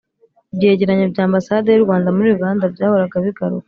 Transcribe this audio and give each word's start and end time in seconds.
ibyegeranyo 0.53 1.05
bya 1.13 1.23
ambasade 1.27 1.69
y'u 1.71 1.85
rwanda 1.85 2.07
muri 2.15 2.27
uganda 2.35 2.63
byahoraga 2.73 3.15
bigaruka 3.25 3.59